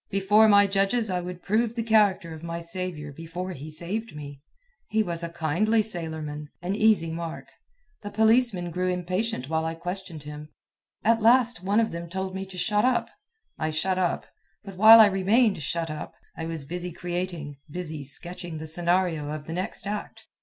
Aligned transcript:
Before 0.09 0.49
my 0.49 0.65
judges 0.65 1.11
I 1.11 1.21
would 1.21 1.43
prove 1.43 1.75
the 1.75 1.83
character 1.83 2.33
of 2.33 2.41
my 2.41 2.59
savior 2.59 3.11
before 3.13 3.51
he 3.51 3.69
saved 3.69 4.15
me. 4.15 4.41
He 4.89 5.03
was 5.03 5.21
a 5.21 5.29
kindly 5.29 5.83
sailorman 5.83 6.49
an 6.59 6.75
"easy 6.75 7.11
mark." 7.11 7.45
The 8.01 8.09
policemen 8.09 8.71
grew 8.71 8.87
impatient 8.89 9.47
while 9.47 9.63
I 9.63 9.75
questioned 9.75 10.23
him. 10.23 10.49
At 11.03 11.21
last 11.21 11.61
one 11.63 11.79
of 11.79 11.91
them 11.91 12.09
told 12.09 12.33
me 12.33 12.47
to 12.47 12.57
shut 12.57 12.83
up. 12.83 13.09
I 13.59 13.69
shut 13.69 13.99
up; 13.99 14.25
but 14.63 14.75
while 14.75 14.99
I 14.99 15.05
remained 15.05 15.61
shut 15.61 15.91
up, 15.91 16.15
I 16.35 16.47
was 16.47 16.65
busy 16.65 16.91
creating, 16.91 17.57
busy 17.69 18.03
sketching 18.03 18.57
the 18.57 18.65
scenario 18.65 19.31
of 19.31 19.45
the 19.45 19.53
next 19.53 19.85
act. 19.85 20.25